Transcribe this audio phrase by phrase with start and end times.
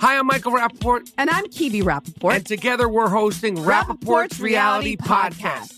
[0.00, 1.12] Hi, I'm Michael Rapaport.
[1.18, 2.34] And I'm Kebe Rapaport.
[2.36, 5.77] And together we're hosting Rapaport's, Rapaport's Reality, Podcast.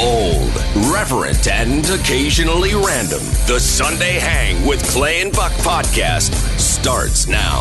[0.00, 0.56] Bold,
[0.90, 3.20] reverent, and occasionally random.
[3.46, 7.60] The Sunday Hang with Clay and Buck podcast starts now.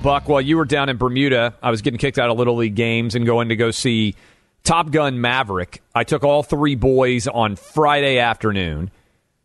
[0.00, 2.76] Buck, while you were down in Bermuda, I was getting kicked out of Little League
[2.76, 4.14] games and going to go see
[4.62, 5.82] Top Gun Maverick.
[5.96, 8.92] I took all three boys on Friday afternoon.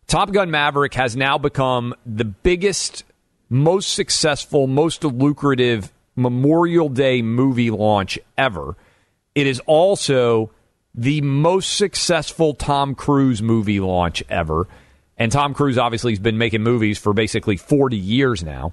[0.06, 3.02] Top Gun Maverick has now become the biggest,
[3.50, 8.76] most successful, most lucrative Memorial Day movie launch ever.
[9.34, 10.50] It is also
[10.94, 14.68] the most successful Tom Cruise movie launch ever.
[15.16, 18.72] And Tom Cruise obviously has been making movies for basically 40 years now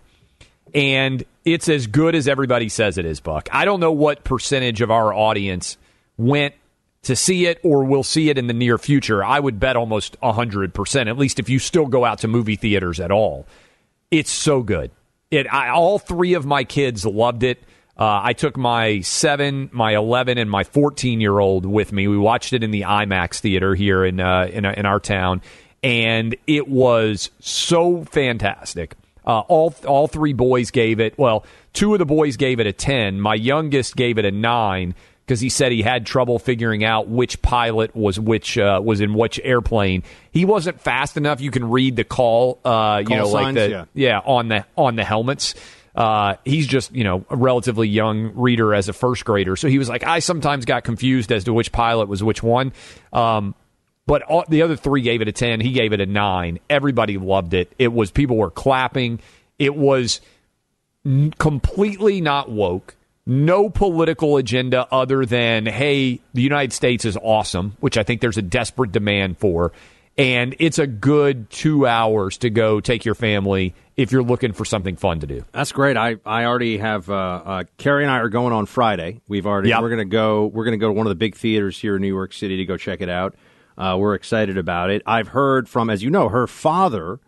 [0.73, 3.49] and it's as good as everybody says it is, Buck.
[3.51, 5.77] I don't know what percentage of our audience
[6.17, 6.55] went
[7.03, 9.23] to see it or will see it in the near future.
[9.23, 12.99] I would bet almost 100%, at least if you still go out to movie theaters
[12.99, 13.45] at all.
[14.11, 14.91] It's so good.
[15.29, 17.63] It I, all three of my kids loved it.
[17.97, 22.07] Uh, I took my seven, my eleven, and my fourteen-year-old with me.
[22.07, 25.41] We watched it in the IMAX theater here in uh, in, in our town,
[25.83, 28.95] and it was so fantastic.
[29.25, 31.17] Uh, all all three boys gave it.
[31.17, 33.21] Well, two of the boys gave it a ten.
[33.21, 37.41] My youngest gave it a nine because he said he had trouble figuring out which
[37.41, 40.03] pilot was which uh, was in which airplane.
[40.31, 41.39] He wasn't fast enough.
[41.39, 43.85] You can read the call, uh, call you know, signs, like the yeah.
[43.93, 45.55] yeah on the on the helmets.
[45.95, 49.77] Uh, he's just you know a relatively young reader as a first grader, so he
[49.77, 52.73] was like, I sometimes got confused as to which pilot was which one.
[53.11, 53.55] Um,
[54.07, 57.17] but all, the other three gave it a 10 he gave it a 9 everybody
[57.17, 57.71] loved it.
[57.77, 59.19] It was people were clapping.
[59.59, 60.21] It was
[61.05, 62.95] n- completely not woke.
[63.25, 68.37] No political agenda other than hey the united states is awesome which i think there's
[68.37, 69.71] a desperate demand for
[70.17, 74.65] and it's a good two hours to go take your family if you're looking for
[74.65, 75.97] something fun to do That's great.
[75.97, 79.21] I, I already have uh, uh, Carrie and I are going on Friday.
[79.27, 79.81] We've already Yep.
[79.81, 82.07] we're gonna go we're gonna go to one of the big theaters here in New
[82.07, 83.35] York City to go check it out.
[83.77, 85.01] Uh, we're excited about it.
[85.05, 87.19] I've heard from, as you know, her father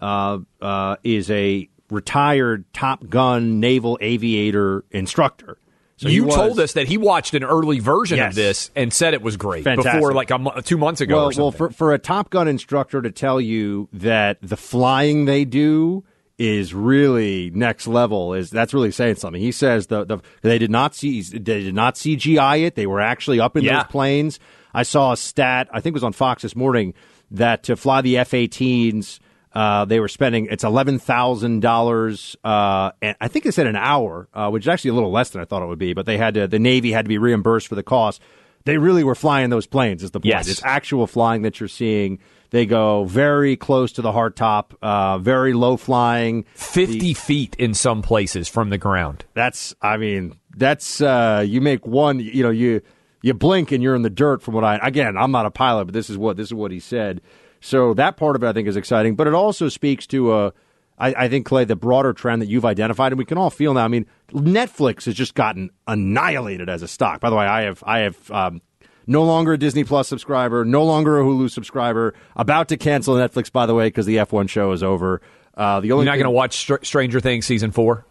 [0.00, 5.58] uh, uh, is a retired Top Gun naval aviator instructor.
[6.00, 8.30] So you told us that he watched an early version Yes.
[8.32, 9.92] of this and said it was great Fantastic.
[9.92, 13.10] before like a two months ago well, well, for for a Top Gun instructor to
[13.10, 16.02] tell you that the flying they do
[16.38, 19.42] is really next level is that's really saying something.
[19.42, 22.76] He says the, the they did not see they did not CGI it.
[22.76, 23.82] They were actually up in Yeah.
[23.82, 24.40] those planes.
[24.72, 25.68] I saw a stat.
[25.70, 26.94] I think it was on Fox this morning
[27.30, 29.18] that to fly the F-18s.
[29.52, 33.76] Uh, they were spending it's eleven thousand dollars, uh, and I think they said an
[33.76, 35.92] hour, uh, which is actually a little less than I thought it would be.
[35.92, 38.22] But they had to, the Navy had to be reimbursed for the cost.
[38.64, 40.02] They really were flying those planes.
[40.02, 40.26] Is the point?
[40.26, 40.48] Yes.
[40.48, 42.20] It's actual flying that you're seeing.
[42.50, 46.44] They go very close to the hard top, uh, very low flying.
[46.54, 49.24] 50 feet in some places from the ground.
[49.34, 52.18] That's, I mean, that's uh, you make one.
[52.18, 52.82] You know, you
[53.22, 54.42] you blink and you're in the dirt.
[54.42, 56.70] From what I again, I'm not a pilot, but this is what this is what
[56.70, 57.20] he said.
[57.60, 60.50] So that part of it I think is exciting, but it also speaks to uh,
[60.98, 63.74] I, I think Clay the broader trend that you've identified, and we can all feel
[63.74, 63.84] now.
[63.84, 67.20] I mean, Netflix has just gotten annihilated as a stock.
[67.20, 68.30] By the way, I have I have.
[68.30, 68.62] Um,
[69.06, 72.14] no longer a Disney Plus subscriber, no longer a Hulu subscriber.
[72.36, 75.20] About to cancel Netflix, by the way, because the F1 show is over.
[75.54, 78.04] Uh, the only You're not going to watch Str- Stranger Things season four?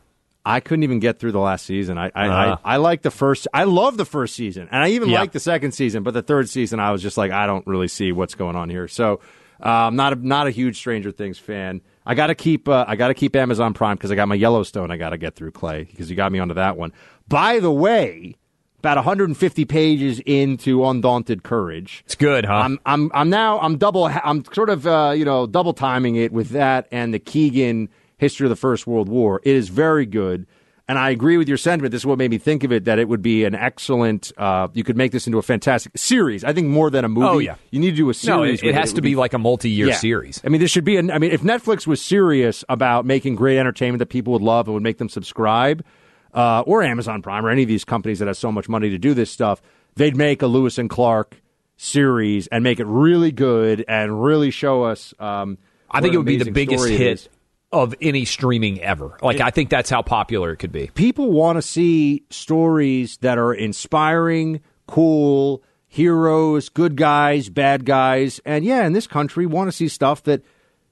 [0.45, 1.97] I couldn't even get through the last season.
[1.97, 2.57] I I, Uh.
[2.65, 3.47] I, I like the first.
[3.53, 5.19] I love the first season, and I even Yeah.
[5.21, 6.03] like the second season.
[6.03, 8.69] But the third season, I was just like, I don't really see what's going on
[8.69, 8.89] here.
[8.89, 9.21] So
[9.63, 11.81] uh, I'm not a, not a huge Stranger Things fan.
[12.05, 14.35] I got to keep uh, I got to keep Amazon Prime because I got my
[14.35, 14.91] Yellowstone.
[14.91, 16.91] I got to get through Clay because you got me onto that one.
[17.27, 18.35] By the way,
[18.79, 22.03] about 150 pages into Undaunted Courage.
[22.05, 22.53] It's good, huh?
[22.53, 26.31] I'm I'm I'm now I'm double I'm sort of uh, you know double timing it
[26.31, 29.41] with that and the Keegan history of the First World War.
[29.43, 30.47] It is very good.
[30.89, 31.91] And I agree with your sentiment.
[31.91, 34.31] This is what made me think of it that it would be an excellent.
[34.37, 36.43] Uh, you could make this into a fantastic series.
[36.43, 37.27] I think more than a movie.
[37.27, 37.55] Oh, yeah.
[37.69, 38.63] you need to do a series.
[38.63, 39.93] no, it, it has would to be like a multi-year Yeah.
[39.93, 40.41] series.
[40.43, 40.97] I mean, this should be.
[40.97, 44.67] An, I mean, if Netflix was serious about making great entertainment that people would love
[44.67, 45.85] and would make them subscribe,
[46.33, 48.97] uh, or Amazon Prime or any of these companies that have so much money to
[48.97, 49.61] do this stuff,
[49.95, 51.39] they'd make a Lewis and Clark
[51.77, 55.13] series and make it really good and really show us.
[55.19, 55.59] Um,
[55.89, 57.29] I think it would be the biggest hit.
[57.71, 59.17] Of any streaming ever.
[59.21, 60.87] Like I think that's how popular it could be.
[60.95, 68.39] people want to see stories that are inspiring, cool, heroes, good guys, bad guys.
[68.45, 70.41] And yeah, in this country, want to see stuff that,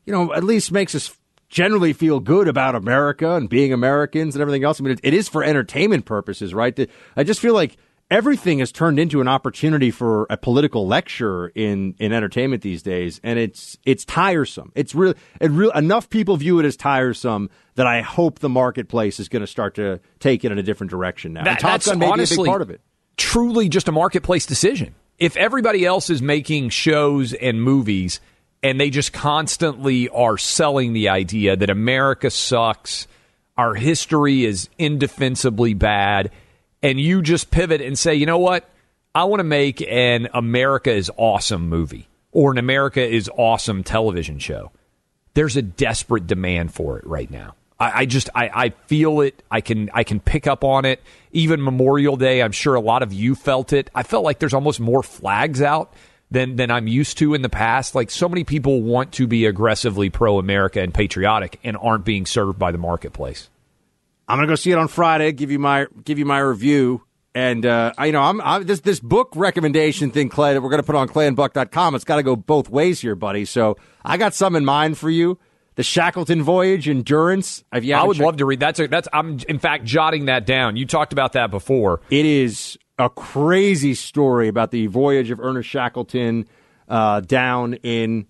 [0.06, 1.16] you know, at least makes us
[1.50, 4.80] generally feel good about America and being Americans and everything else.
[4.80, 6.90] I mean, it, it is for entertainment purposes, right?
[7.16, 7.78] I just feel like
[8.10, 13.20] everything has turned into an opportunity for a political lecture in, in entertainment these days,
[13.24, 14.72] and it's it's tiresome.
[14.76, 19.20] It's really it real enough people view it as tiresome that I hope the marketplace
[19.20, 21.42] is going to start to take it in a different direction now.
[21.42, 22.82] and That- Top that's Gun may be a honestly big part of it.
[23.18, 24.96] truly just a marketplace decision.
[25.20, 28.22] If everybody else is making shows and movies
[28.64, 33.08] and they just constantly are selling the idea that America sucks,
[33.58, 36.32] our history is indefensibly bad,
[36.88, 38.70] and you just pivot and say, you know what?
[39.14, 44.40] I want to make an America is awesome movie or an America is awesome television
[44.40, 44.72] show
[45.38, 47.54] there's a desperate demand for it right now.
[47.80, 49.44] I, I just I, I feel it.
[49.52, 51.00] I can I can pick up on it.
[51.32, 53.92] Even Memorial Day, I'm sure a lot of you felt it.
[53.94, 55.94] I felt like there's almost more flags out
[56.32, 57.94] than than I'm used to in the past.
[57.94, 62.26] Like so many people want to be aggressively pro America and patriotic and aren't being
[62.26, 63.48] served by the marketplace.
[64.28, 65.32] I'm gonna go see it on Friday.
[65.32, 67.04] Give you my give you my review.
[67.36, 70.72] And uh, I, you know, I'm, I'm this this book recommendation thing, Clay, that we're
[70.72, 71.94] going to put on clayandbuck.com.
[71.94, 73.46] It's got to go both ways here, buddy.
[73.46, 75.38] So I got some in mind for you.
[75.76, 77.64] The Shackleton Voyage, Endurance.
[77.72, 77.94] Have you?
[77.94, 80.78] I would checked- love to read that's a, that's I'm in fact jotting that down.
[80.78, 82.02] You talked about that before.
[82.10, 86.48] It is a crazy story about the voyage of Ernest Shackleton
[86.88, 88.26] uh, down in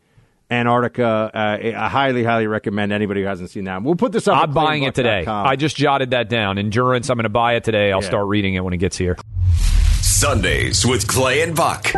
[0.49, 1.31] Antarctica.
[1.33, 3.83] Uh, I highly, highly recommend anybody who hasn't seen that.
[3.83, 4.41] We'll put this up.
[4.41, 5.25] I'm buying it today.
[5.25, 6.57] I just jotted that down.
[6.57, 7.09] Endurance.
[7.09, 7.91] I'm going to buy it today.
[7.91, 8.07] I'll Yeah.
[8.07, 9.17] start reading it when it gets here.
[10.01, 11.91] Sundays with Clay and Buck.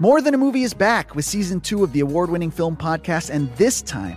[0.00, 3.30] More Than a Movie is back with season two of the award winning film podcast,
[3.30, 4.16] and this time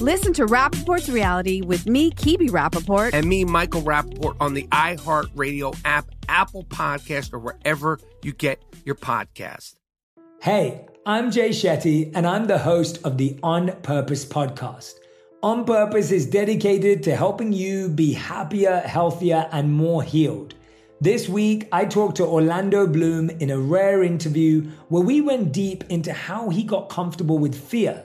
[0.00, 3.14] Listen to Rapaport's reality with me, Kebe Rapaport.
[3.14, 8.96] and me, Michael Rapaport, on the iHeartRadio app, Apple Podcast, or wherever you get your
[8.96, 9.76] podcast.
[10.42, 14.94] Hey, I'm Jay Shetty, and I'm the host of the On Purpose podcast.
[15.42, 20.54] On Purpose is dedicated to helping you be happier, healthier, and more healed.
[21.00, 25.84] This week, I talked to Orlando Bloom in a rare interview where we went deep
[25.88, 28.04] into how he got comfortable with fear,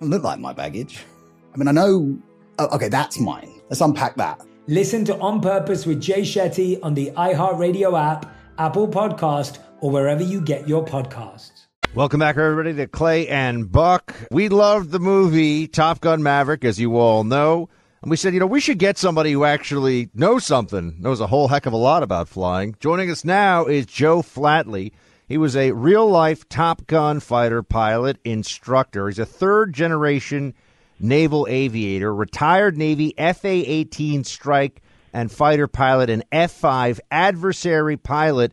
[0.00, 1.04] It look like my baggage.
[1.52, 2.16] I mean, I know.
[2.60, 3.60] Oh, okay, that's mine.
[3.68, 4.40] Let's unpack that.
[4.68, 10.22] Listen to On Purpose with Jay Shetty on the iHeartRadio app, Apple Podcast, or wherever
[10.22, 11.66] you get your podcasts.
[11.94, 14.14] Welcome back, everybody, to Clay and Buck.
[14.30, 17.68] We loved the movie Top Gun Maverick, as you all know.
[18.00, 21.26] And we said, you know, we should get somebody who actually knows something, knows a
[21.26, 22.76] whole heck of a lot about flying.
[22.78, 24.92] Joining us now is Joe Flatley.
[25.28, 29.08] He was a real life Top Gun fighter pilot instructor.
[29.08, 30.54] He's a third generation
[30.98, 34.80] naval aviator, retired Navy FA 18 strike
[35.12, 38.52] and fighter pilot, and F 5 adversary pilot.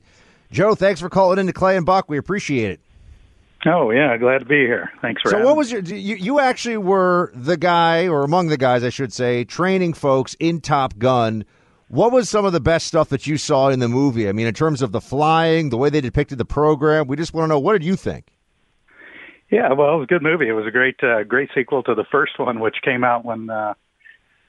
[0.52, 2.10] Joe, thanks for calling in to Clay and Buck.
[2.10, 2.80] We appreciate it.
[3.66, 4.92] Oh yeah, glad to be here.
[5.02, 5.30] Thanks for.
[5.30, 5.82] So, what was your?
[5.82, 10.36] You you actually were the guy, or among the guys, I should say, training folks
[10.40, 11.46] in Top Gun.
[11.88, 14.28] What was some of the best stuff that you saw in the movie?
[14.28, 17.08] I mean, in terms of the flying, the way they depicted the program.
[17.08, 18.32] We just want to know what did you think?
[19.52, 20.48] Yeah, well, it was a good movie.
[20.48, 23.50] It was a great, uh, great sequel to the first one, which came out when
[23.50, 23.76] uh,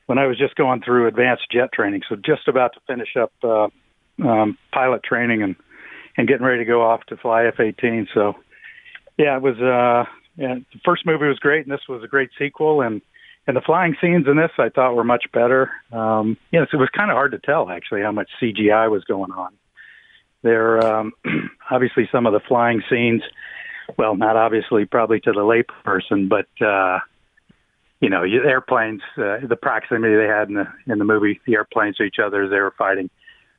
[0.06, 2.02] when I was just going through advanced jet training.
[2.08, 3.68] So just about to finish up uh,
[4.26, 5.56] um, pilot training and
[6.16, 8.06] and getting ready to go off to fly F-18.
[8.14, 8.34] So
[9.18, 9.58] yeah, it was.
[9.58, 12.82] Uh, yeah, the first movie was great, and this was a great sequel.
[12.82, 13.00] And
[13.46, 15.70] and the flying scenes in this I thought were much better.
[15.92, 19.30] Um, yes, it was kind of hard to tell actually how much CGI was going
[19.32, 19.52] on.
[20.42, 21.12] There, um,
[21.70, 23.22] obviously, some of the flying scenes.
[23.96, 26.98] Well, not obviously, probably to the layperson, but uh,
[28.00, 31.96] you know, airplanes, uh, the proximity they had in the in the movie, the airplanes
[31.96, 33.10] to each other as they were fighting,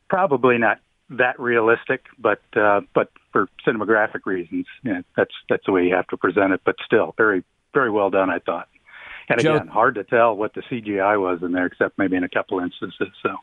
[0.09, 0.79] probably not
[1.09, 6.07] that realistic, but uh, but for cinematographic reasons, yeah, that's that's the way you have
[6.07, 6.61] to present it.
[6.65, 8.67] But still, very very well done, I thought.
[9.29, 12.23] And Joe, again, hard to tell what the CGI was in there, except maybe in
[12.23, 13.09] a couple instances.
[13.21, 13.35] So,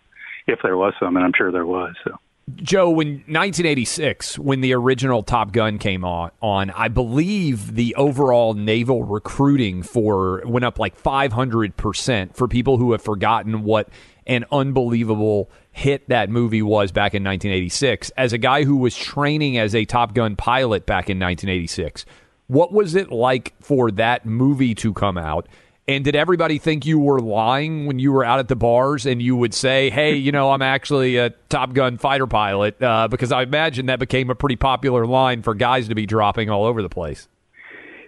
[0.47, 1.95] if there was some, and I'm sure there was.
[2.05, 2.19] So.
[2.57, 8.53] Joe, when 1986, when the original Top Gun came on, on, I believe the overall
[8.53, 13.89] naval recruiting for went up like 500 percent for people who have forgotten what
[14.27, 18.11] an unbelievable hit that movie was back in 1986.
[18.17, 22.05] As a guy who was training as a Top Gun pilot back in 1986,
[22.47, 25.49] what was it like for that movie to come out?
[25.87, 29.21] And did everybody think you were lying when you were out at the bars and
[29.21, 32.83] you would say, hey, you know, I'm actually a Top Gun fighter pilot?
[32.83, 36.49] Uh, because I imagine that became a pretty popular line for guys to be dropping
[36.49, 37.29] all over the place.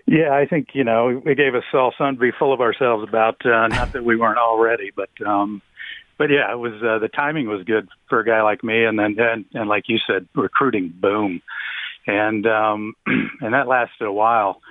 [0.07, 3.07] Yeah, I think, you know, we gave us all something to be full of ourselves
[3.07, 3.45] about.
[3.45, 5.61] Uh, not that we weren't already, but um,
[6.17, 8.99] but yeah, it was uh, the timing was good for a guy like me, and
[8.99, 11.43] then and, and like you said, recruiting boom,
[12.07, 14.63] and um, and that lasted a while.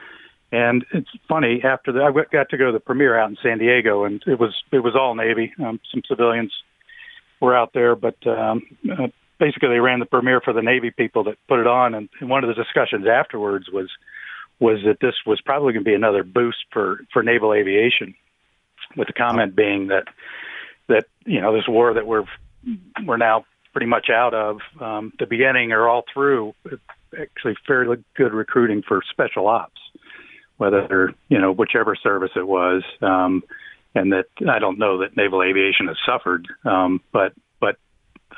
[0.55, 3.57] And it's funny after that, I got to go to the premiere out in San
[3.57, 5.53] Diego, and it was it was all Navy.
[5.59, 6.53] Um, some civilians
[7.41, 9.07] were out there, but um, uh,
[9.38, 11.93] basically they ran the premiere for the Navy people that put it on.
[11.93, 13.89] And, and one of the discussions afterwards was
[14.62, 18.15] was that this was probably going to be another boost for for naval aviation,
[18.95, 20.05] with the comment being that
[20.88, 22.24] that you know this war that we're
[23.05, 23.43] we're now
[23.74, 26.53] pretty much out of um, the beginning or all through
[27.19, 29.81] actually fairly good recruiting for special ops,
[30.57, 33.43] whether you know whichever service it was, um,
[33.93, 37.77] and that I don't know that naval aviation has suffered, um, but but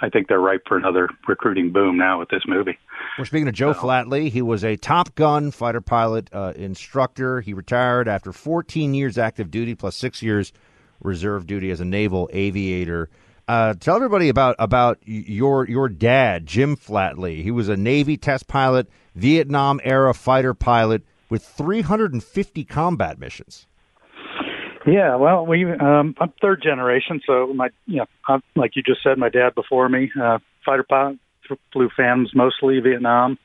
[0.01, 2.77] I think they're ripe for another recruiting boom now with this movie.
[3.17, 3.79] We're speaking of Joe so.
[3.79, 4.29] Flatley.
[4.29, 7.41] He was a Top Gun fighter pilot uh, instructor.
[7.41, 10.53] He retired after 14 years active duty plus six years
[11.01, 13.09] reserve duty as a naval aviator.
[13.47, 17.43] Uh, tell everybody about about your your dad, Jim Flatley.
[17.43, 23.67] He was a Navy test pilot, Vietnam era fighter pilot with 350 combat missions.
[24.85, 29.03] Yeah, well, we um, I'm third generation, so my you know, I'm, like you just
[29.03, 31.17] said, my dad before me, uh, fighter pilot,
[31.73, 33.37] flew FAMs mostly Vietnam.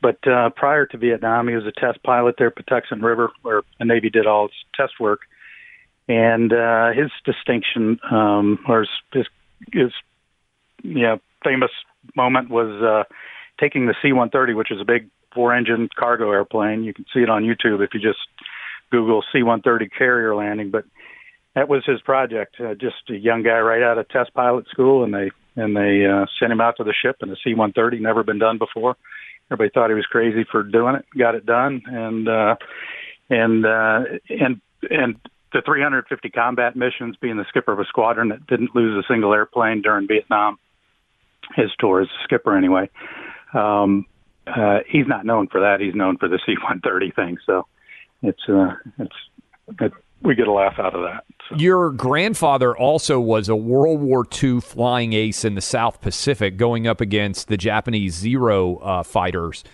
[0.00, 3.84] But uh, prior to Vietnam, he was a test pilot there Patuxent River, where the
[3.84, 5.20] Navy did all its test work
[6.08, 9.26] and uh, his distinction um, or his, his
[9.72, 9.92] his
[11.02, 11.70] know, famous
[12.16, 13.04] moment was uh,
[13.60, 16.84] taking the C-130, which is a big four engine cargo airplane.
[16.84, 18.18] You can see it on YouTube if you just
[18.90, 20.70] Google C-130 carrier landing.
[20.70, 20.84] But
[21.54, 22.56] that was his project.
[22.60, 26.06] Uh, just a young guy right out of test pilot school, and they and they
[26.06, 28.96] uh, sent him out to the ship in a C-130, never been done before.
[29.50, 31.04] Everybody thought he was crazy for doing it.
[31.18, 32.56] Got it done, and uh,
[33.30, 35.16] and uh, and and
[35.52, 39.32] the 350 combat missions, being the skipper of a squadron that didn't lose a single
[39.32, 40.58] airplane during Vietnam.
[41.56, 42.90] His tour as a skipper, anyway.
[43.54, 44.04] Um,
[44.56, 45.80] uh, he's not known for that.
[45.80, 47.38] He's known for the C-130 thing.
[47.46, 47.66] So
[48.22, 49.16] it's uh, it's
[49.80, 51.24] it, we get a laugh out of that.
[51.48, 51.56] So.
[51.56, 56.86] Your grandfather also was a World War II flying ace in the South Pacific, going
[56.86, 59.64] up against the Japanese Zero uh, fighters.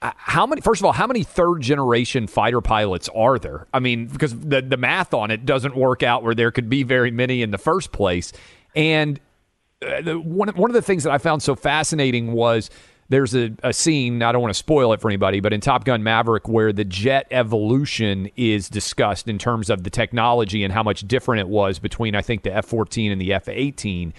[0.00, 0.60] Uh, how many?
[0.60, 3.66] First of all, how many third generation fighter pilots are there?
[3.74, 6.84] I mean, because the the math on it doesn't work out where there could be
[6.84, 8.32] very many in the first place.
[8.76, 9.18] And
[9.82, 12.70] uh, one one of the things that I found so fascinating was
[13.08, 15.84] there's a, a scene, I don't want to spoil it for anybody, but in Top
[15.84, 20.82] Gun Maverick, where the jet evolution is discussed in terms of the technology and how
[20.82, 24.12] much different it was between, I think, the F 14 and the F 18.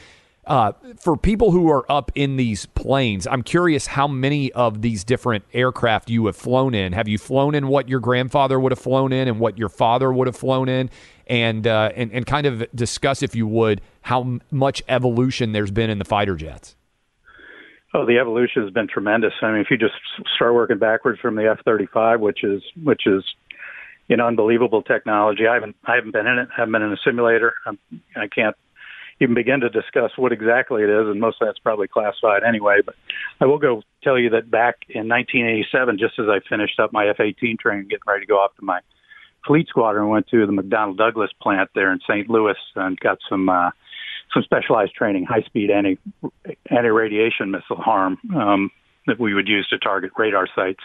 [0.47, 5.03] Uh, for people who are up in these planes, I'm curious how many of these
[5.03, 6.93] different aircraft you have flown in.
[6.93, 10.11] Have you flown in what your grandfather would have flown in and what your father
[10.11, 10.89] would have flown in?
[11.27, 15.91] And, uh, and, and kind of discuss, if you would, how much evolution there's been
[15.91, 16.75] in the fighter jets.
[17.93, 19.33] Oh, the evolution has been tremendous.
[19.41, 19.95] I mean, if you just
[20.35, 23.23] start working backwards from the F-35, which is which is
[24.07, 25.47] you know unbelievable technology.
[25.47, 26.49] I haven't I haven't been in it.
[26.51, 27.53] I haven't been in a simulator.
[27.65, 27.79] I'm,
[28.15, 28.55] I can't
[29.21, 32.79] even begin to discuss what exactly it is, and most of that's probably classified anyway.
[32.85, 32.95] But
[33.41, 37.07] I will go tell you that back in 1987, just as I finished up my
[37.09, 38.79] F-18 training, getting ready to go off to my
[39.45, 42.29] fleet squadron, went to the McDonnell Douglas plant there in St.
[42.29, 43.49] Louis and got some.
[43.49, 43.71] uh
[44.33, 45.97] some specialized training, high speed anti
[46.69, 48.71] anti radiation missile harm um,
[49.07, 50.81] that we would use to target radar sites.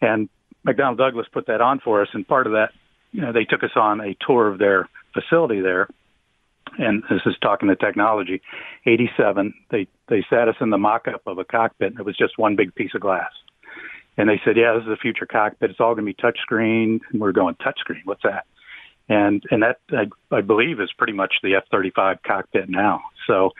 [0.00, 0.28] And
[0.66, 2.70] McDonnell Douglas put that on for us, and part of that,
[3.12, 5.88] you know, they took us on a tour of their facility there.
[6.78, 8.42] And this is talking the technology.
[8.86, 12.38] 87, they they sat us in the mock-up of a cockpit, and it was just
[12.38, 13.30] one big piece of glass.
[14.16, 15.70] And they said, "Yeah, this is the future cockpit.
[15.70, 18.04] It's all going to be touchscreen." And we're going, "Touchscreen?
[18.04, 18.46] What's that?"
[19.08, 23.02] And and that I, I believe is pretty much the F-35 cockpit now.
[23.26, 23.50] So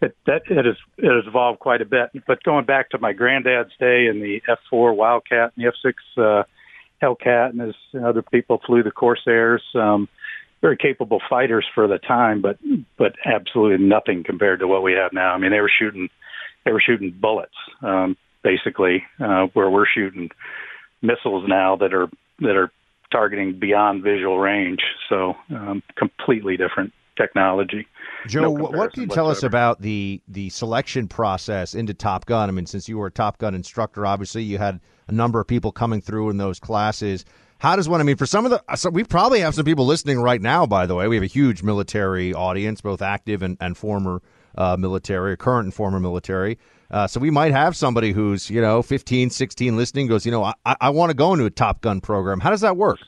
[0.00, 2.10] it that it has it has evolved quite a bit.
[2.26, 6.44] But going back to my granddad's day in the F-4 Wildcat and the F-6 uh,
[7.02, 10.08] Hellcat, and as other people flew the Corsairs, um,
[10.60, 12.58] very capable fighters for the time, but
[12.96, 15.32] but absolutely nothing compared to what we have now.
[15.34, 16.08] I mean, they were shooting
[16.64, 20.30] they were shooting bullets um, basically, uh, where we're shooting
[21.02, 22.70] missiles now that are that are
[23.12, 24.80] targeting beyond visual range.
[25.08, 27.86] So um, completely different technology.
[28.26, 32.48] Joe, no what can you tell us about the the selection process into Top Gun?
[32.48, 35.46] I mean, since you were a Top Gun instructor, obviously you had a number of
[35.46, 37.24] people coming through in those classes.
[37.58, 38.00] How does one?
[38.00, 40.66] I mean, for some of the, so we probably have some people listening right now.
[40.66, 44.20] By the way, we have a huge military audience, both active and, and former
[44.56, 46.58] uh, military, current and former military.
[46.92, 50.44] Uh, so we might have somebody who's, you know, 15, 16 listening goes, you know,
[50.44, 52.38] I, I want to go into a Top Gun program.
[52.38, 52.98] How does that work?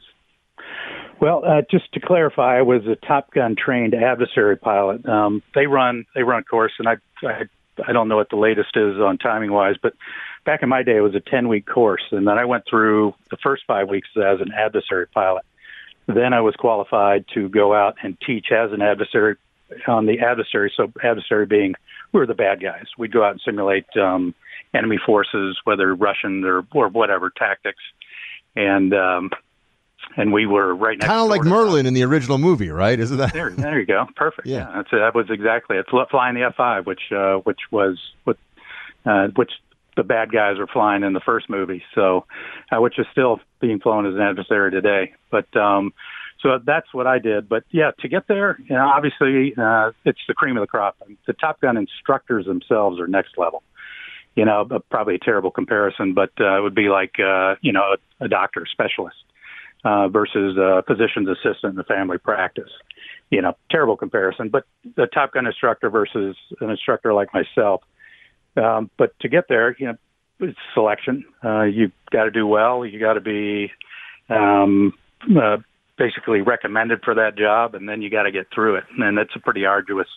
[1.20, 5.06] Well, uh, just to clarify, I was a Top Gun trained adversary pilot.
[5.06, 7.44] Um, they run they run a course, and I, I
[7.86, 9.94] I don't know what the latest is on timing wise, but
[10.44, 13.14] back in my day, it was a ten week course, and then I went through
[13.30, 15.44] the first five weeks as an adversary pilot.
[16.06, 19.36] Then I was qualified to go out and teach as an adversary
[19.86, 20.72] on the adversary.
[20.76, 21.74] So adversary being
[22.12, 22.86] we were the bad guys.
[22.96, 24.34] We'd go out and simulate um,
[24.72, 27.82] enemy forces, whether Russian or or whatever tactics,
[28.54, 29.30] and um,
[30.16, 31.08] and we were right next.
[31.08, 32.98] Kind of like Merlin in the original movie, right?
[32.98, 33.32] Isn't that?
[33.32, 34.06] There, there you go.
[34.16, 34.46] Perfect.
[34.46, 34.96] Yeah, yeah that's it.
[34.96, 35.86] that was exactly it.
[36.10, 38.36] Flying the F five, which uh, which was what
[39.06, 39.52] uh, which
[39.96, 41.82] the bad guys were flying in the first movie.
[41.94, 42.26] So,
[42.72, 45.14] uh, which is still being flown as an adversary today.
[45.30, 45.92] But um,
[46.44, 47.48] so that's what I did.
[47.48, 50.96] But yeah, to get there, you know, obviously uh, it's the cream of the crop.
[51.26, 53.62] The Top Gun instructors themselves are next level.
[54.36, 57.94] You know, probably a terrible comparison, but uh, it would be like uh, you know
[58.20, 59.16] a, a doctor specialist
[59.84, 62.70] uh, versus a physician's assistant in the family practice.
[63.30, 64.64] You know, terrible comparison, but
[64.96, 67.82] the Top Gun instructor versus an instructor like myself.
[68.56, 69.96] Um, but to get there, you know,
[70.40, 71.24] it's selection.
[71.42, 72.84] Uh, you got to do well.
[72.84, 73.72] You got to be
[74.28, 74.92] um,
[75.40, 75.58] uh,
[75.96, 78.84] basically recommended for that job, and then you got to get through it.
[78.98, 80.08] And it's a pretty arduous,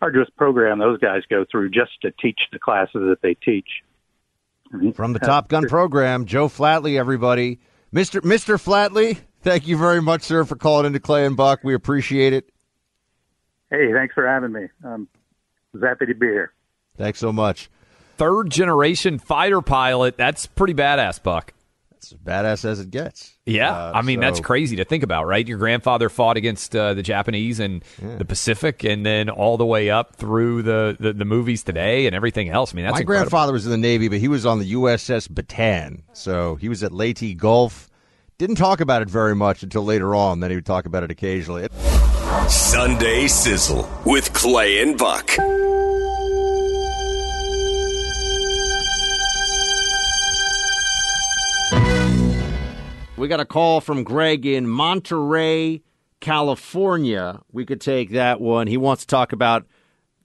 [0.00, 3.68] arduous program those guys go through just to teach the classes that they teach.
[4.94, 7.58] From the Top Gun program, Joe Flatley, everybody.
[7.92, 8.20] Mr.
[8.20, 8.54] Mr.
[8.54, 11.60] Flatley, thank you very much, sir, for calling into Clay and Buck.
[11.64, 12.48] We appreciate it.
[13.70, 14.68] Hey, thanks for having me.
[14.84, 15.08] Um,
[15.74, 16.52] I was happy to be here.
[16.96, 17.68] Thanks so much.
[18.16, 20.16] third generation fighter pilot.
[20.16, 21.52] That's pretty badass, Buck.
[22.02, 23.36] It's as badass as it gets.
[23.44, 25.46] Yeah, Uh, I mean that's crazy to think about, right?
[25.46, 29.90] Your grandfather fought against uh, the Japanese and the Pacific, and then all the way
[29.90, 32.72] up through the, the, the movies today and everything else.
[32.72, 33.24] I mean, that's My incredible.
[33.24, 36.02] grandfather was in the Navy, but he was on the USS Bataan.
[36.14, 37.90] So he was at Leyte Gulf.
[38.38, 40.40] Didn't talk about it very much until later on.
[40.40, 41.68] Then he would talk about it occasionally.
[42.48, 45.30] Sunday Sizzle with Clay and Buck.
[53.20, 55.82] We got a call from Greg in Monterey,
[56.20, 57.42] California.
[57.52, 58.66] We could take that one.
[58.66, 59.66] He wants to talk about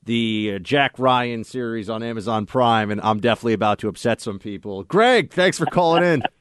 [0.03, 4.39] the uh, Jack Ryan series on Amazon Prime, and I'm definitely about to upset some
[4.39, 4.85] people.
[4.85, 6.23] Greg, thanks for calling in.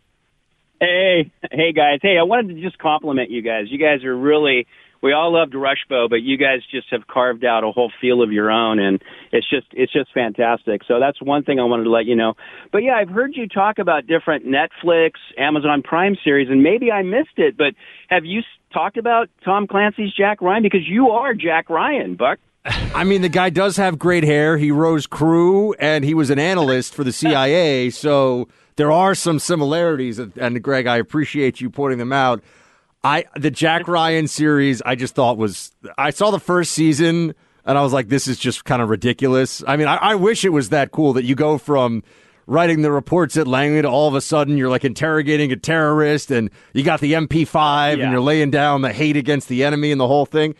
[0.80, 2.00] Hey, hey guys.
[2.02, 3.66] Hey, I wanted to just compliment you guys.
[3.70, 4.66] You guys are really
[5.04, 8.32] we all loved Rushbow, but you guys just have carved out a whole feel of
[8.32, 10.80] your own and it's just it's just fantastic.
[10.88, 12.34] So that's one thing I wanted to let you know.
[12.72, 17.02] But yeah, I've heard you talk about different Netflix, Amazon Prime series and maybe I
[17.02, 17.74] missed it, but
[18.08, 18.40] have you
[18.72, 22.38] talked about Tom Clancy's Jack Ryan because you are Jack Ryan, Buck?
[22.64, 24.56] I mean, the guy does have great hair.
[24.56, 27.90] He rose crew, and he was an analyst for the CIA.
[27.90, 30.18] So there are some similarities.
[30.18, 32.42] And, and Greg, I appreciate you pointing them out.
[33.04, 35.72] I the Jack Ryan series, I just thought was.
[35.98, 37.34] I saw the first season,
[37.66, 39.62] and I was like, this is just kind of ridiculous.
[39.66, 42.02] I mean, I, I wish it was that cool that you go from
[42.46, 46.30] writing the reports at Langley to all of a sudden you're like interrogating a terrorist,
[46.30, 48.02] and you got the MP5, Yeah.
[48.04, 50.54] and you're laying down the hate against the enemy and the whole thing.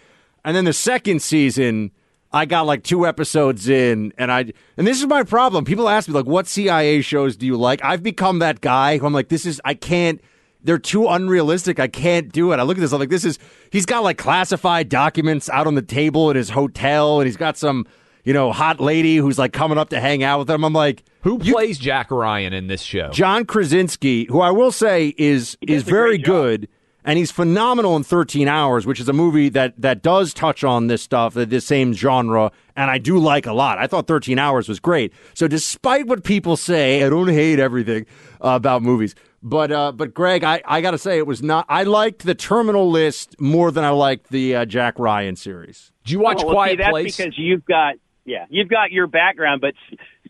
[0.45, 1.91] And then the second season,
[2.31, 5.65] I got like two episodes in, and I and this is my problem.
[5.65, 9.07] People ask me like, "What CIA shows do you like?" I've become that guy who
[9.07, 10.21] I'm like, "This is I can't."
[10.65, 11.79] They're too unrealistic.
[11.79, 12.59] I can't do it.
[12.59, 12.93] I look at this.
[12.93, 13.39] I'm like, this is.
[13.71, 17.59] He's got like classified documents out on the table at his hotel, and he's got
[17.59, 17.87] some,
[18.25, 20.65] you know, hot lady who's like coming up to hang out with him.
[20.65, 23.11] I'm like, who plays Jack Ryan in this show?
[23.11, 26.67] John Krasinski, who I will say is is very good,
[27.05, 30.87] and he's phenomenal in 13 Hours, which is a movie that that does touch on
[30.87, 33.79] this stuff, this same genre, and I do like a lot.
[33.79, 35.13] I thought 13 Hours was great.
[35.35, 38.07] So despite what people say, I don't hate everything
[38.41, 39.15] uh, about movies.
[39.47, 41.67] But uh, but Greg, I, I got to say it was not.
[41.69, 45.93] I liked the Terminal List more than I liked the uh, Jack Ryan series.
[46.05, 49.75] Did you Oh, well, see, that's because you've got yeah, you've got your background, but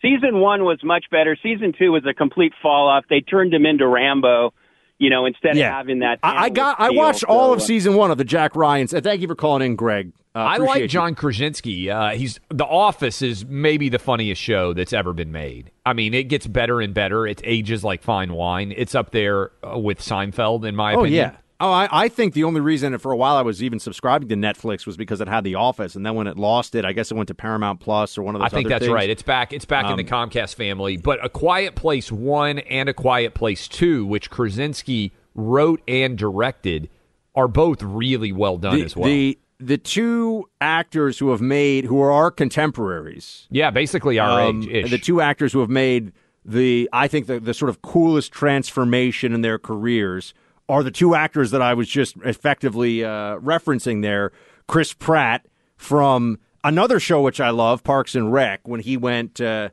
[0.03, 1.37] season one was much better.
[1.41, 3.05] Season two was a complete fall off.
[3.09, 4.53] They turned him into Rambo,
[4.99, 5.69] you know, instead Yeah.
[5.69, 6.19] of having that.
[6.25, 6.81] I, I got.
[6.81, 8.93] I watched feel, all so, of uh, season one of the Jack Ryan's.
[8.93, 10.11] Uh, thank you for calling in, Greg.
[10.35, 10.89] Uh, I appreciate like you.
[10.89, 11.91] John Krasinski.
[11.91, 15.71] Uh, he's The Office is maybe the funniest show that's ever been made.
[15.87, 17.27] I mean, it gets better and better.
[17.27, 18.73] It ages like fine wine.
[18.77, 21.15] It's up there uh, with Seinfeld, in my Oh opinion.
[21.33, 21.37] yeah.
[21.61, 24.35] Oh, I, I think the only reason for a while I was even subscribing to
[24.35, 27.13] Netflix was because it had The Office, and then when it lost it, I guess
[27.13, 28.47] it went to Paramount Plus or one of those.
[28.47, 28.93] I think other that's things.
[28.95, 29.09] right.
[29.09, 29.53] It's back.
[29.53, 30.97] It's back in the Um, Comcast family.
[30.97, 36.91] But A Quiet Place One and A Quiet Place Two, which Krasinski wrote and directed,
[37.37, 39.09] are both really well done the, as well.
[39.09, 43.47] The the two actors who have made who are our contemporaries.
[43.51, 44.91] yeah, basically our um, age.
[44.91, 46.13] The two actors who have made
[46.45, 50.35] the I think the, the sort of coolest transformation in their careers
[50.69, 54.33] are the two actors that I was just effectively uh, referencing there.
[54.67, 55.47] Chris Pratt
[55.77, 59.41] from another show which I love, Parks and Rec, when he went.
[59.41, 59.71] Uh,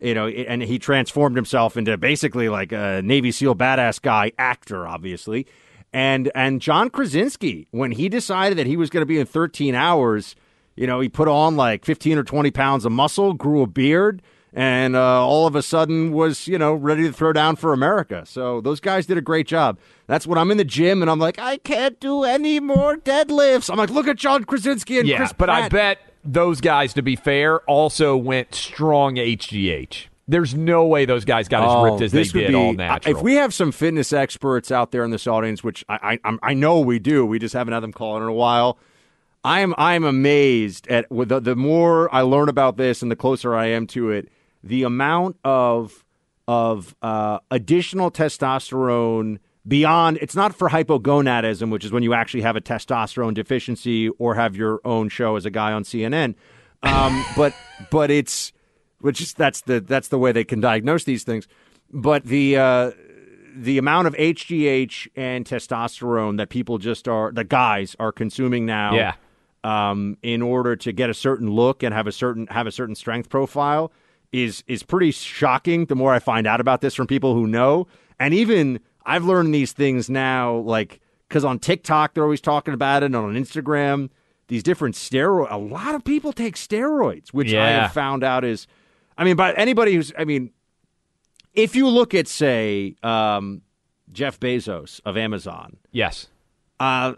[0.00, 4.84] you know, and he transformed himself into basically like a Navy SEAL badass guy actor,
[4.84, 5.46] obviously.
[5.92, 9.74] And and John Krasinski, when he decided that he was going to be in 13
[9.74, 10.34] hours,
[10.74, 14.22] you know, he put on like 15 or 20 pounds of muscle, grew a beard,
[14.54, 18.24] and uh, all of a sudden was, you know, ready to throw down for America.
[18.26, 19.78] So those guys did a great job.
[20.06, 23.70] That's when I'm in the gym and I'm like, I can't do any more deadlifts.
[23.70, 27.02] I'm like, look at John Krasinski and yeah, Chris but I bet those guys, to
[27.02, 30.06] be fair, also went strong HGH.
[30.28, 33.16] There's no way those guys got as ripped as they Oh, did be, all natural.
[33.16, 36.60] If we have some fitness experts out there in this audience, which I, I I'm-
[36.60, 38.78] know we do, we just haven't had them call in a while.
[39.44, 43.16] I am I am amazed at the, the more I learn about this and the
[43.16, 44.28] closer I am to it,
[44.62, 46.04] the amount of
[46.46, 50.18] of uh, additional testosterone beyond.
[50.20, 54.54] It's not for hypogonadism, which is when you actually have a testosterone deficiency or have
[54.54, 56.34] your own show as a guy on CNN.
[56.84, 57.52] Um, but
[57.90, 58.52] but it's
[59.02, 61.46] which is that's the that's the way they can diagnose these things.
[61.92, 62.90] But the uh,
[63.54, 68.94] the amount of HGH and testosterone that people just are the guys are consuming now,
[68.94, 69.12] Yeah.
[69.64, 72.94] um, in order to get a certain look and have a certain have a certain
[72.94, 73.92] strength profile
[74.32, 75.84] is is pretty shocking.
[75.86, 77.86] The more I find out about this from people who know,
[78.18, 83.02] and even I've learned these things now, like because on TikTok they're always talking about
[83.02, 84.08] it, and on Instagram
[84.48, 85.50] these different steroid.
[85.50, 88.66] A lot of people take steroids, which I have found out is.
[89.22, 90.50] I mean, by anybody who's, I mean,
[91.54, 93.62] if you look at, say, um,
[94.10, 96.26] Jeff Bezos of Amazon, yes,
[96.80, 97.12] uh,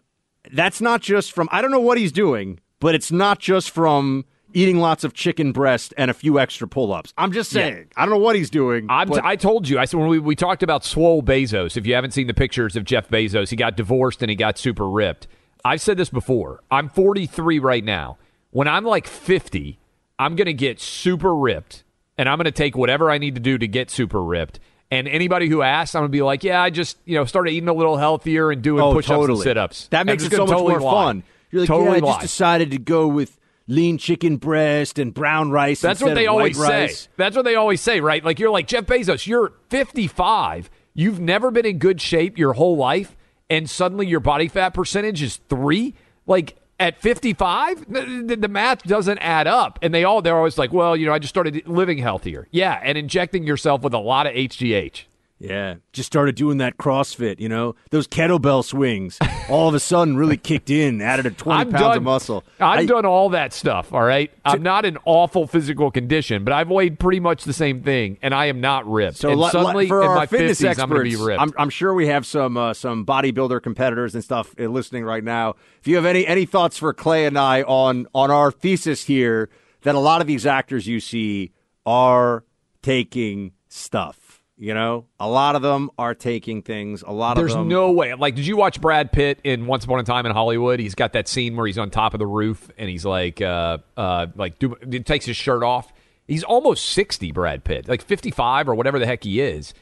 [0.52, 1.48] that's not just from.
[1.50, 5.52] I don't know what he's doing, but it's not just from eating lots of chicken
[5.52, 7.14] breast and a few extra pull-ups.
[7.16, 7.74] I'm just saying.
[7.76, 7.84] Yeah.
[7.96, 8.84] I don't know what he's doing.
[8.90, 9.78] I'm but- t- I told you.
[9.78, 11.78] I said when we, we talked about Swole Bezos.
[11.78, 14.58] If you haven't seen the pictures of Jeff Bezos, he got divorced and he got
[14.58, 15.26] super ripped.
[15.64, 16.60] I've said this before.
[16.70, 18.18] I'm 43 right now.
[18.50, 19.78] When I'm like 50,
[20.18, 21.83] I'm going to get super ripped
[22.16, 24.60] and I'm going to take whatever I need to do to get super ripped.
[24.90, 27.68] And anybody who asks, I'm gonna be like, yeah, I just you know started eating
[27.68, 29.38] a little healthier and doing oh, push-ups totally.
[29.38, 29.88] and sit-ups.
[29.88, 31.04] That makes it so much totally more lie.
[31.04, 31.22] fun.
[31.50, 32.12] You're like, totally yeah, I lie.
[32.12, 35.80] just decided to go with lean chicken breast and brown rice.
[35.80, 36.80] That's what they always white say.
[36.82, 37.08] rice.
[37.16, 38.24] That's what they always say, right?
[38.24, 42.76] Like you're like Jeff Bezos, you're 55, you've never been in good shape your whole
[42.76, 43.16] life,
[43.48, 45.94] and suddenly your body fat percentage is three.
[46.26, 50.72] Like at 55, the, the math doesn't add up, and they all they're always like,
[50.72, 54.26] well, you know, I just started living healthier, yeah, and injecting yourself with a lot
[54.26, 55.04] of HGH.
[55.38, 57.40] Yeah, just started doing that CrossFit.
[57.40, 59.18] You know, those kettlebell swings.
[59.50, 62.44] all of a sudden, really kicked in, added a 20 I've pounds done, of muscle.
[62.60, 63.92] I've I- done all that stuff.
[63.92, 67.82] All right, I'm not in awful physical condition, but I've weighed pretty much the same
[67.82, 69.18] thing, and I am not ripped.
[69.18, 71.18] So and li- li- suddenly, for in our my fitness 50s, experts, I'm going to
[71.18, 71.42] be ripped.
[71.42, 75.24] I'm, I'm sure we have some uh, some bodybuilder competitors and stuff uh, listening right
[75.24, 75.56] now.
[75.80, 79.50] If you have any any thoughts for Clay and I on on our thesis here
[79.82, 81.52] that a lot of these actors you see
[81.84, 82.44] are
[82.82, 84.23] taking stuff.
[84.56, 87.02] You know, a lot of them are taking things.
[87.02, 87.68] A lot There's of them.
[87.68, 88.14] There's no way.
[88.14, 90.78] Like, did you watch Brad Pitt in Once Upon a Time in Hollywood?
[90.78, 93.78] He's got that scene where he's on top of the roof and he's like, uh,
[93.96, 95.92] uh, like, do, takes his shirt off.
[96.28, 99.74] He's almost 60, Brad Pitt, like 55 or whatever the heck he is.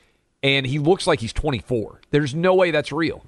[0.42, 2.00] And he looks like he's 24.
[2.10, 3.26] There's no way that's real.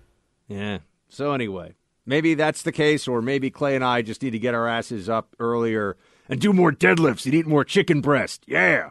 [0.49, 0.79] Yeah.
[1.11, 1.75] So anyway,
[2.07, 5.09] maybe that's the case, or maybe Clay and I just need to get our asses
[5.09, 5.97] up earlier
[6.29, 8.45] and do more deadlifts and eat more chicken breast.
[8.47, 8.91] Yeah,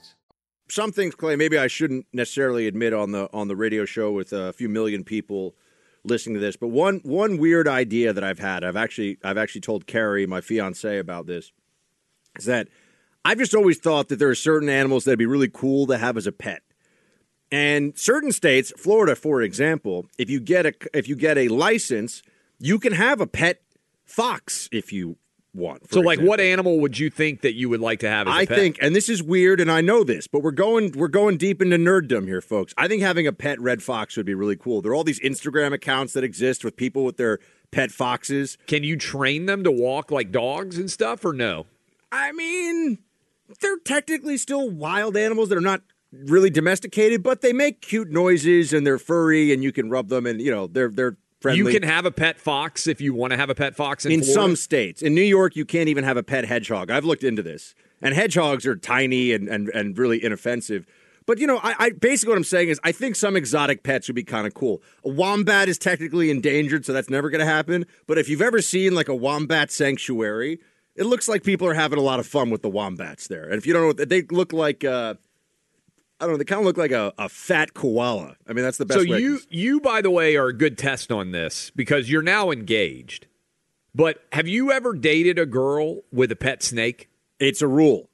[0.71, 4.31] Some things, Clay, maybe I shouldn't necessarily admit on the on the radio show with
[4.31, 5.53] a few million people
[6.05, 9.59] listening to this, but one one weird idea that I've had, I've actually I've actually
[9.59, 11.51] told Carrie, my fiance, about this,
[12.39, 12.69] is that
[13.25, 16.15] I've just always thought that there are certain animals that'd be really cool to have
[16.15, 16.61] as a pet.
[17.51, 22.23] And certain states, Florida, for example, if you get a if you get a license,
[22.59, 23.61] you can have a pet
[24.05, 25.17] fox if you
[25.53, 25.91] want.
[25.91, 26.29] So, like, example.
[26.29, 28.57] what animal would you think that you would like to have as a I pet?
[28.57, 31.61] think, and this is weird, and I know this, but we're going we're going deep
[31.61, 32.73] into nerddom here, folks.
[32.77, 34.81] I think having a pet red fox would be really cool.
[34.81, 37.39] There are all these Instagram accounts that exist with people with their
[37.71, 38.57] pet foxes.
[38.67, 41.65] Can you train them to walk like dogs and stuff, or no?
[42.11, 42.99] I mean,
[43.61, 48.73] they're technically still wild animals that are not really domesticated, but they make cute noises
[48.73, 51.57] and they're furry, and you can rub them, and you know they're they're friendly.
[51.57, 54.11] You can have a pet fox if you want to have a pet fox in,
[54.11, 55.01] in some states.
[55.01, 56.91] In New York, you can't even have a pet hedgehog.
[56.91, 60.85] I've looked into this, and hedgehogs are tiny and and, and really inoffensive.
[61.25, 64.07] But you know, I, I basically what I'm saying is, I think some exotic pets
[64.07, 64.81] would be kind of cool.
[65.03, 67.85] A wombat is technically endangered, so that's never going to happen.
[68.07, 70.59] But if you've ever seen like a wombat sanctuary,
[70.95, 73.43] it looks like people are having a lot of fun with the wombats there.
[73.43, 74.83] And if you don't know, what they look like.
[74.83, 75.15] Uh,
[76.21, 76.37] I don't know.
[76.37, 78.35] They kind of look like a, a fat koala.
[78.47, 78.99] I mean, that's the best.
[78.99, 82.51] So you you by the way are a good test on this because you're now
[82.51, 83.25] engaged.
[83.93, 87.09] But have you ever dated a girl with a pet snake?
[87.39, 88.09] It's a rule.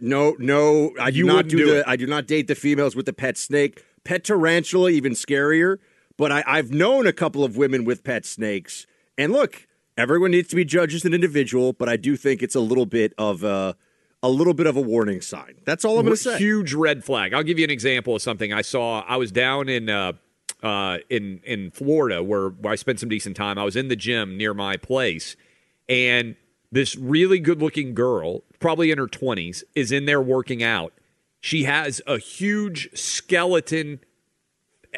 [0.00, 1.78] No, no, I do You not do, do the.
[1.80, 1.84] it.
[1.88, 3.84] I do not date the females with the pet snake.
[4.04, 5.78] Pet tarantula, even scarier.
[6.16, 10.48] But I, I've known a couple of women with pet snakes, and look, everyone needs
[10.48, 11.72] to be judged as an individual.
[11.72, 13.76] But I do think it's a little bit of a,
[14.22, 15.54] a little bit of a warning sign.
[15.64, 16.38] That's all I'm going to say.
[16.38, 17.34] Huge red flag.
[17.34, 19.00] I'll give you an example of something I saw.
[19.00, 20.12] I was down in uh,
[20.62, 23.58] uh, in in Florida where, where I spent some decent time.
[23.58, 25.36] I was in the gym near my place,
[25.88, 26.36] and
[26.72, 30.92] this really good looking girl, probably in her twenties, is in there working out.
[31.40, 34.00] She has a huge skeleton,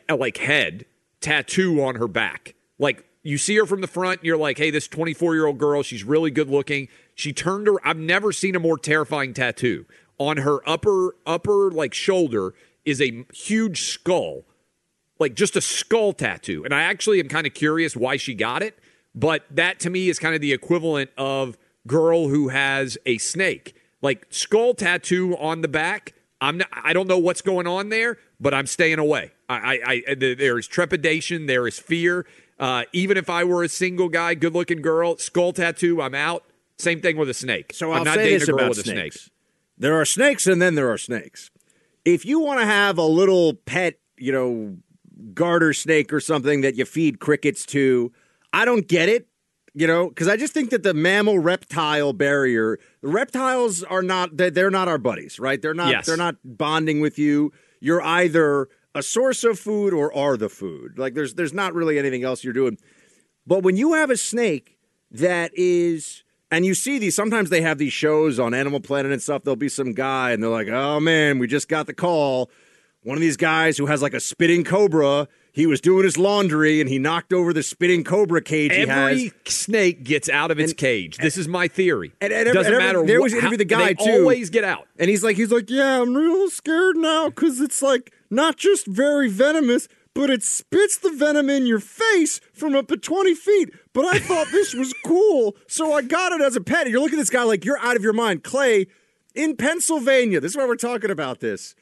[0.09, 0.87] uh, like head
[1.21, 2.55] tattoo on her back.
[2.79, 5.59] Like you see her from the front, and you're like, hey, this 24 year old
[5.59, 6.89] girl, she's really good looking.
[7.21, 7.75] She turned her.
[7.87, 9.85] I've never seen a more terrifying tattoo
[10.17, 12.55] on her upper upper like shoulder
[12.87, 14.47] is a huge skull,
[15.19, 16.65] like just a skull tattoo.
[16.65, 18.79] And I actually am kind of curious why she got it,
[19.15, 23.75] but that to me is kind of the equivalent of girl who has a snake,
[24.01, 26.15] like skull tattoo on the back.
[26.41, 29.33] I'm not, I don't know what's going on there, but I'm staying away.
[29.47, 32.25] I, I, I there is trepidation, there is fear.
[32.59, 36.45] Uh, even if I were a single guy, good looking girl, skull tattoo, I'm out.
[36.81, 37.73] Same thing with a snake.
[37.75, 39.21] So I'm I'll not say dating this a girl about with a snakes.
[39.23, 39.33] snake.
[39.79, 41.51] There are snakes, and then there are snakes.
[42.05, 44.77] If you want to have a little pet, you know,
[45.35, 48.13] garter snake or something that you feed crickets to,
[48.53, 49.27] I don't get it.
[49.73, 54.37] You know, because I just think that the mammal reptile barrier, the reptiles are not
[54.37, 55.63] they're, they're not our buddies, right?
[55.63, 56.07] They're not Yes.
[56.07, 57.53] they're not bonding with you.
[57.81, 60.99] You're either a source of food or are the food.
[60.99, 62.79] Like there's there's not really anything else you're doing.
[63.47, 64.77] But when you have a snake
[65.13, 69.23] that is, and you see these, sometimes they have these shows on Animal Planet and
[69.23, 69.45] stuff.
[69.45, 72.51] There'll be some guy, and they're like, oh man, we just got the call.
[73.03, 76.83] One of these guys who has like a spitting cobra, he was doing his laundry
[76.83, 80.75] and he knocked over the spitting cobra cage he Every snake gets out of its
[80.75, 81.17] cage.
[81.17, 82.13] This is my theory.
[82.21, 82.99] And, and Doesn't and matter.
[82.99, 84.11] Always how- interview the guy they too.
[84.21, 84.87] Always get out.
[84.99, 88.87] And he's like, he's like, yeah, I'm real scared now because it's like not just
[88.87, 89.89] very venomous,
[90.21, 93.71] but it spits the venom in your face from up to 20 feet.
[93.95, 96.83] But I thought this was cool, so I got it as a pet.
[96.83, 98.45] And you're looking at this guy like you're out of your mind.
[98.45, 98.87] Clay,
[99.35, 101.75] in Pennsylvania, this is why we're talking about this.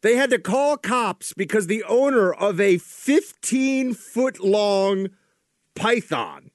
[0.00, 5.08] They had to call cops because the owner of a 15 foot long
[5.76, 6.52] python,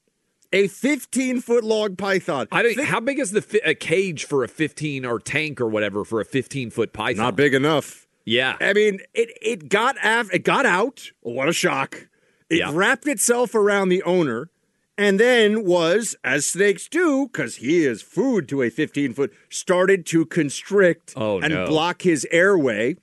[0.52, 2.48] a 15 foot long python.
[2.50, 2.80] I don't.
[2.80, 6.20] how big is the fi- a cage for a 15 or tank or whatever for
[6.20, 7.22] a 15 foot python?
[7.22, 8.08] Not big enough.
[8.30, 8.56] Yeah.
[8.60, 11.10] I mean, it it got af- it got out.
[11.24, 12.06] Oh, what a shock!
[12.48, 12.70] It Yeah.
[12.72, 14.50] wrapped itself around the owner,
[14.96, 20.06] and then was, as snakes do, because he is food to a 15 foot, started
[20.06, 21.66] to constrict Oh, and no.
[21.66, 22.96] block his airway,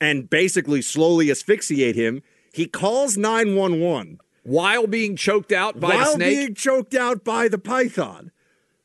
[0.00, 2.22] and basically slowly asphyxiate him.
[2.52, 8.32] He calls 911 While being choked out by while being choked out by the python.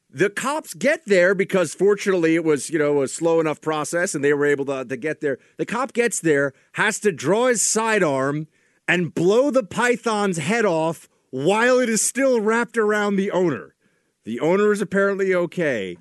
[0.10, 4.24] The cops get there because fortunately it was, you know, a slow enough process and
[4.24, 5.38] they were able to, to get there.
[5.58, 8.48] The cop gets there, has to draw his sidearm
[8.88, 13.76] and blow the python's head off while it is still wrapped around the owner.
[14.24, 15.98] The owner is apparently okay,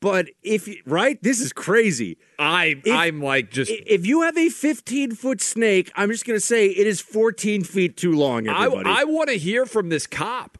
[0.00, 2.18] But if you- right, this is crazy.
[2.38, 6.36] I If- I'm like just If you have a 15 foot snake, I'm just going
[6.38, 8.46] to say it is 14 feet too long.
[8.46, 8.90] I, Everybody.
[8.90, 10.56] I want to hear from this cop.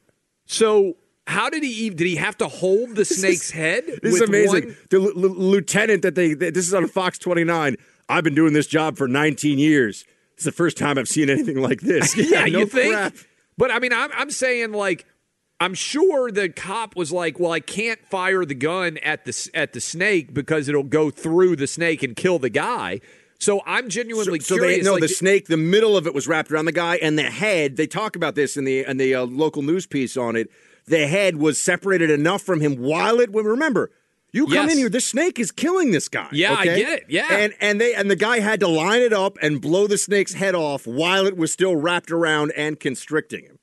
[0.46, 0.96] So
[1.28, 1.90] how did he?
[1.90, 3.84] Did he have to hold the snake's head?
[4.02, 4.64] This is amazing.
[4.68, 7.76] one- The l- l- lieutenant that they, that- this is on Fox 29.
[8.08, 10.04] I've been doing this job for 19 years.
[10.34, 12.16] It's the first time I've seen anything like this.
[12.30, 12.92] yeah, no you think?
[12.94, 13.14] crap.
[13.58, 15.06] But I mean, I'm I'm saying like.
[15.60, 19.72] I'm sure the cop was like, "Well, I can't fire the gun at the at
[19.72, 23.00] the snake because it'll go through the snake and kill the guy."
[23.40, 24.78] So I'm genuinely so curious.
[24.78, 25.48] they no like, the snake.
[25.48, 27.76] The middle of it was wrapped around the guy, and the head.
[27.76, 30.48] They talk about this in the in the uh, local news piece on it.
[30.88, 33.30] The head was separated enough from him while it.
[33.32, 33.90] Would remember,
[34.32, 34.72] you come Yes.
[34.72, 34.88] in here.
[34.88, 36.28] This snake is killing this guy.
[36.32, 37.04] Yeah, I get it.
[37.08, 37.26] Yeah.
[37.30, 40.34] and and they and the guy had to line it up and blow the snake's
[40.34, 43.58] head off while it was still wrapped around and constricting him.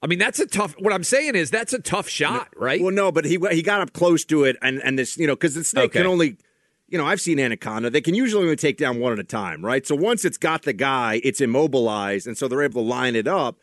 [0.00, 0.74] I mean, that's a tough.
[0.78, 2.80] What I'm saying is that's a tough shot, right?
[2.80, 5.34] Well, no, but he he got up close to it, and and this you know
[5.34, 6.00] because the snake Okay.
[6.00, 6.36] can only.
[6.90, 7.90] You know, I've seen anaconda.
[7.90, 9.86] They can usually only take down one at a time, right?
[9.86, 13.28] So once it's got the guy, it's immobilized, and so they're able to line it
[13.28, 13.58] up.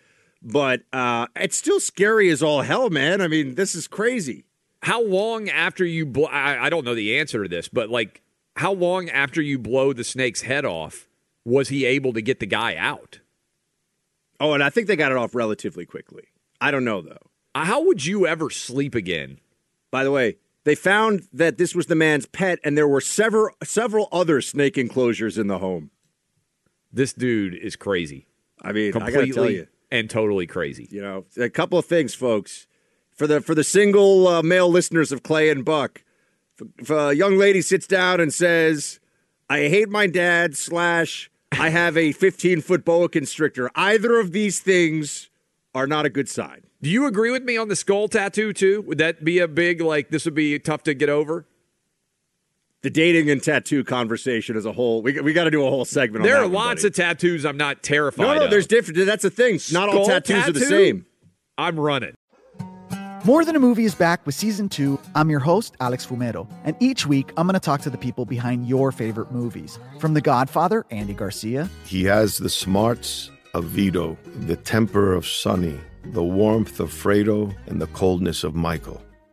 [0.46, 3.20] But uh, it's still scary as all hell, man.
[3.20, 4.46] I mean, this is crazy.
[4.84, 6.28] How long after you blow?
[6.28, 8.22] I, I don't know the answer to this, but like,
[8.56, 11.10] how long after you blow the snake's head off
[11.44, 13.20] was he able to get the guy out?
[14.40, 16.26] Oh, and I think they got it off relatively quickly.
[16.62, 17.32] I don't know though.
[17.56, 19.40] How would you ever sleep again?
[19.90, 23.50] By the way, they found that this was the man's pet, and there were several
[23.64, 25.90] several other snake enclosures in the home.
[26.92, 28.28] This dude is crazy.
[28.62, 29.68] I mean, I completely gotta tell you.
[29.92, 30.88] And totally crazy.
[30.92, 32.68] You know, a couple of things, folks.
[33.14, 36.04] For the for the single uh, male listeners of Clay and Buck,
[36.60, 39.00] if, if a young lady sits down and says,
[39.50, 44.60] "I hate my dad," slash, "I have a 15 foot boa constrictor," either of these
[44.60, 45.30] things
[45.74, 46.64] are not a good sign.
[46.82, 48.82] Do you agree with me on the skull tattoo too?
[48.82, 50.10] Would that be a big like?
[50.10, 51.46] This would be tough to get over.
[52.84, 55.86] The dating and tattoo conversation as a whole, we, we got to do a whole
[55.86, 56.24] segment.
[56.24, 56.88] There on are that one, lots buddy.
[56.90, 58.24] of tattoos I'm not terrified.
[58.24, 58.52] No, no, of.
[58.52, 59.06] there's different.
[59.06, 59.60] That's the thing.
[59.72, 61.06] Not all Skull tattoos are the same.
[61.58, 62.14] I'm running.
[63.24, 65.00] More Than a Movie is back with season two.
[65.16, 68.24] I'm your host, Alex Fumero, and each week I'm going to talk to the people
[68.24, 69.80] behind your favorite movies.
[70.00, 75.80] From The Godfather, Andy Garcia, He has the smarts of Vito, the temper of Sonny,
[76.04, 79.02] the warmth of Fredo, and the coldness of Michael.